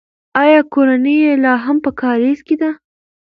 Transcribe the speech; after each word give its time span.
آیا 0.43 0.61
کورنۍ 0.73 1.15
یې 1.25 1.33
لا 1.43 1.53
هم 1.65 1.77
په 1.85 1.91
کارېز 2.01 2.39
کې 2.47 2.55
ده؟ 2.61 2.69